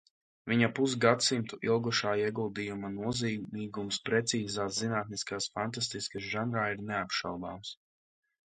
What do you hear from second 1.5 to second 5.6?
ilgušā ieguldījuma nozīmīgums precīzās zinātniskās